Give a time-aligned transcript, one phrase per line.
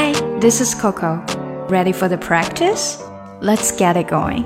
[0.00, 1.22] Hi, this is Coco.
[1.68, 3.02] Ready for the practice?
[3.42, 4.44] Let's get it going.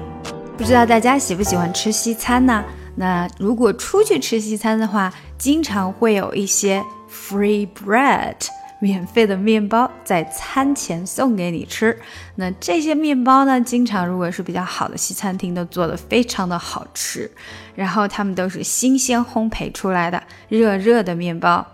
[0.59, 2.65] 不知道大家喜不喜欢吃西餐呢？
[2.97, 8.35] 那如果出去吃西餐的话，经常会有一些 free bread。
[8.81, 11.97] 免费的面包在餐前送给你吃，
[12.35, 17.31] 那这些面包呢，经常如果是比较好的西餐厅，都做的非常的好吃，
[17.77, 21.65] 然后他们都是新鲜烘焙出来的热热的面包。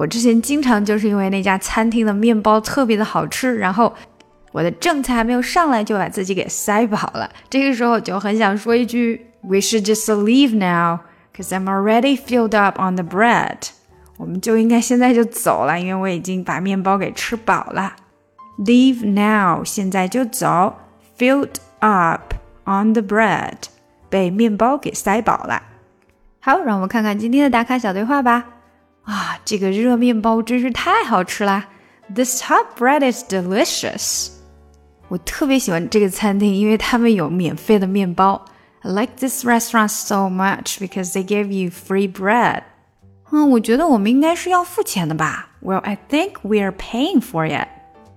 [0.00, 3.94] 我之前经常就是因为那家餐厅的面包特别的好吃，然后
[4.50, 7.28] 我的正菜还没有上来就把自己给塞饱了。
[7.50, 11.00] 这个时候就很想说一句：We should just leave now,
[11.36, 13.58] cause I'm already filled up on the bread.
[14.16, 17.96] 我们就应该现在就走了，因为我已经把面包给吃饱了。
[18.58, 20.76] Leave now，现在就走。
[21.18, 22.32] Filled up
[22.64, 23.56] on the bread，
[24.08, 25.62] 被面包给塞饱了。
[26.40, 28.46] 好，让我们看看今天的打卡小对话吧。
[29.03, 31.67] 啊，这个热面包真是太好吃啦！
[32.13, 34.29] This hot bread is delicious。
[35.07, 38.43] 我特别喜欢这个餐厅，因为他们有免费的面包。
[38.81, 42.63] I like this restaurant so much because they give you free bread.
[43.31, 45.49] 嗯，我觉得我们应该是要付钱的吧？
[45.61, 47.67] Well, I think we are paying for it。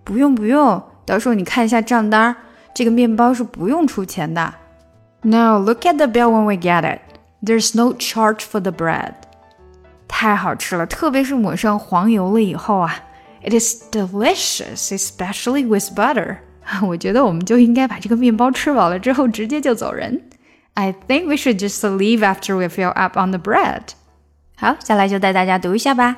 [0.05, 2.37] 不用不用，到时候你看一下账单，
[2.75, 4.55] 这个面包是不用出钱的。
[5.23, 7.01] No, look at the bill when we get it.
[7.43, 9.15] There's no charge for the bread.
[10.13, 12.95] 太好吃了，特别是抹上黄油了以后啊，
[13.43, 16.39] It is delicious, especially with butter.
[16.83, 20.29] 我觉得我们就应该把这个面包吃饱了之后直接就走人。
[20.75, 23.83] I think we should just leave after we fill up on the bread.
[24.57, 26.17] 好，下来就带大家读一下吧。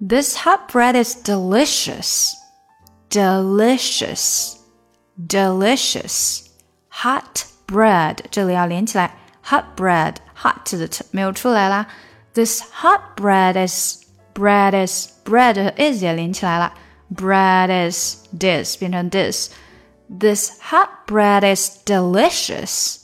[0.00, 2.32] This hot bread is delicious,
[3.10, 4.54] delicious,
[5.16, 6.46] delicious.
[7.02, 11.86] Hot bread 这里要连起来，hot bread hot 的 t 没有出来啦。
[12.36, 16.72] This hot bread is bread is bread is 也连起来了，
[17.14, 22.98] bread is this 变成 this。This hot bread is delicious.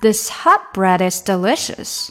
[0.00, 2.10] This hot bread is delicious.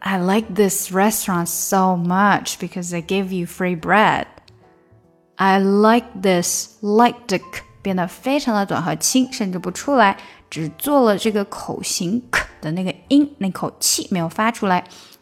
[0.00, 4.26] I like this restaurant so much because they give you free bread.
[5.36, 10.16] I like this like 的 k 变得非常的短和轻，甚至不出来，
[10.50, 14.84] 只做了这个口型 k 的那个音，那口气没有发出来。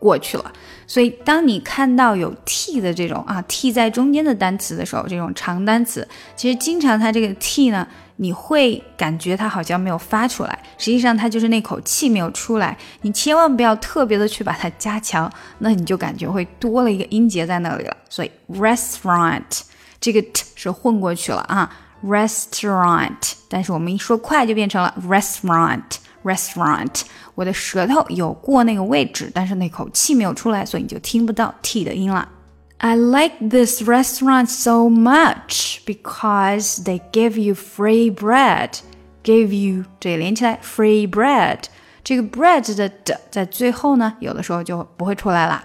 [0.00, 0.52] 过去了。
[0.88, 7.86] 所以当你看到有 t 的这种啊 t 在中间的单词的时候，这种长单词，其实经常它这个 t 呢。
[8.22, 12.76] 你会感觉它好像没有发出来，实际上它就是那口气没有出来。
[13.00, 17.96] 你千万不要特别的去把它加强，那你就感觉会多了一个音节在那里了。
[18.10, 19.62] 所以 restaurant
[19.98, 21.74] 这个 t 是混过去了啊
[22.04, 23.32] ，restaurant。
[23.48, 25.80] 但是我们一说快就变成了 restaurant
[26.23, 27.01] restaurant，restaurant。
[27.35, 32.29] 我的舌头有过那个位置，但是那口气没有出来，所以你就听不到 t 的音了。
[32.77, 38.79] I like this restaurant so much because they give you free bread.
[39.23, 41.63] Give you 这连起来 free bread，
[42.03, 45.63] 这个 bread 的的在最后呢，有的时候就不会出来了。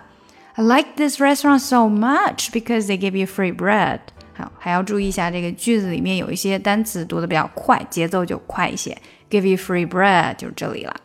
[0.55, 4.01] I like this restaurant so much because they give you free bread。
[4.35, 8.97] 好，还要注意一下这个句子里面有一些单词读的比较快，节奏就快一些。
[9.29, 10.97] Give you free bread 就是这里了。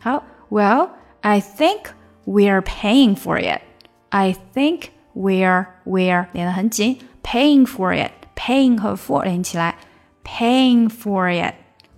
[0.00, 1.92] 好，Well, I think
[2.24, 3.60] we are paying for it.
[4.10, 9.76] I think where where 连得很紧，paying for it paying 和 for 连起来，
[10.24, 11.54] paying for it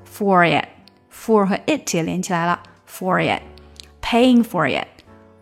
[0.06, 0.66] for it
[1.10, 3.42] for 和 it 也连起来了，for it
[4.02, 4.86] paying for it.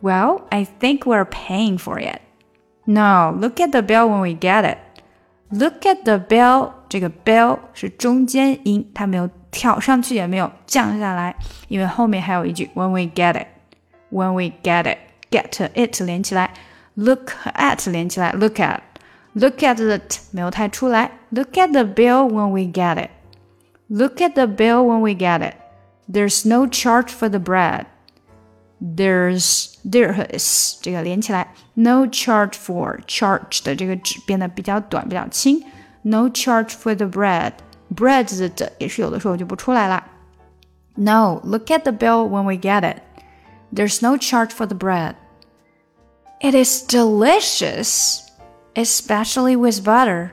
[0.00, 2.20] Well, I think we're paying for it.
[2.86, 4.78] No, look at the bill when we get it.
[5.50, 11.36] Look at the bill，这个 bill 是中间音，它没有跳上去，也没有降下来，
[11.68, 13.46] 因为后面还有一句 when we get it.
[14.10, 14.98] When we get it,
[15.30, 16.52] get it 连起来。
[16.94, 21.10] look at 连起来，look at。Look at the t 没有太出来。
[21.30, 23.10] Look at the bill when we get it.
[23.88, 25.54] Look at the bill when we get it.
[26.06, 27.86] There's no charge for the bread.
[29.86, 35.64] There's there 和 is 这个连起来，no charge for charge 的这个纸变得比较短，比较轻。
[36.02, 37.52] No charge for the bread.
[37.94, 40.04] Bread 的的也是有的时候就不出来了。
[40.94, 43.02] No, look at the bill when we get it.
[43.72, 45.14] There's no charge for the bread.
[46.40, 48.20] It is delicious,
[48.74, 50.30] especially with butter.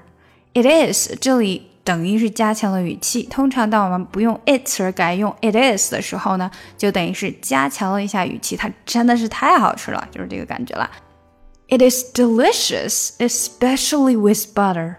[0.54, 3.24] It is 这里 等于是加强了语气。
[3.24, 8.56] 通常当我们不用 it 而改用 it is 的时候呢，就等于是加强了一下语气。
[8.56, 10.90] 它真的是太好吃了，就是这个感觉了。
[11.68, 14.96] It is delicious, especially with butter.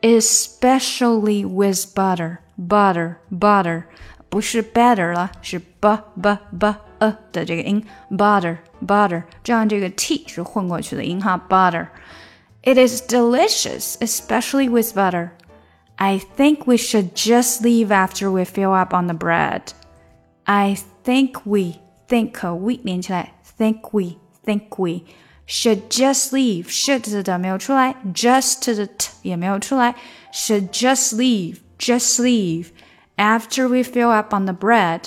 [0.00, 3.82] Especially with butter, butter, butter，
[4.28, 15.30] 不是 better 了，是 b b b a 的这个音，butter, butter，这样这个 t 是混过去的音哈，butter。It is delicious, especially with butter.
[15.96, 19.62] I think we should just leave after we fill up on the bread.
[20.44, 25.02] I think we think we 连起来，think we think we
[25.46, 29.94] should just leave should 的没有出来，just 的 t 也没有出来，
[30.32, 32.68] should just leave just leave
[33.16, 35.04] after we fill up on the bread.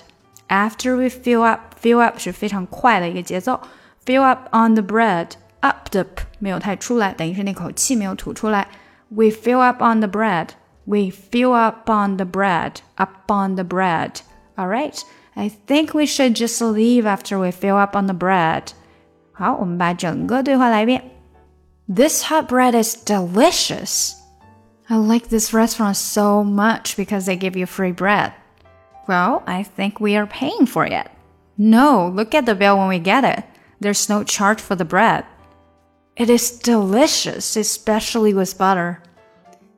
[0.50, 3.62] After we fill up fill up 是非常快的一个节奏，
[4.06, 8.68] fill up on the bread。up 的 p 没有太出来，等于是那口气没有吐出来。
[9.09, 10.50] We fill up on the bread.
[10.86, 12.81] We fill up on the bread.
[12.98, 14.21] Up on the bread.
[14.57, 15.03] All right.
[15.36, 18.74] I think we should just leave after we fill up on the bread.
[19.31, 21.03] 好，我们把整个对话来一遍。
[21.88, 24.15] This hot bread is delicious.
[24.88, 28.33] I like this restaurant so much because they give you free bread.
[29.07, 31.07] Well, I think we are paying for it.
[31.57, 33.45] No, look at the bill when we get it.
[33.80, 35.24] There's no charge for the bread.
[36.18, 39.01] It is delicious, especially with butter.